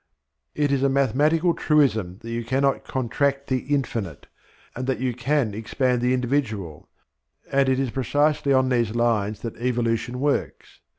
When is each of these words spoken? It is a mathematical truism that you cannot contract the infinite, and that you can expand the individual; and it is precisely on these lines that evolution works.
It 0.55 0.71
is 0.71 0.81
a 0.81 0.89
mathematical 0.89 1.53
truism 1.53 2.17
that 2.23 2.31
you 2.31 2.43
cannot 2.43 2.85
contract 2.85 3.45
the 3.45 3.59
infinite, 3.71 4.25
and 4.75 4.87
that 4.87 4.99
you 4.99 5.13
can 5.13 5.53
expand 5.53 6.01
the 6.01 6.11
individual; 6.15 6.89
and 7.51 7.69
it 7.69 7.79
is 7.79 7.91
precisely 7.91 8.51
on 8.51 8.69
these 8.69 8.95
lines 8.95 9.41
that 9.41 9.55
evolution 9.57 10.19
works. 10.19 10.79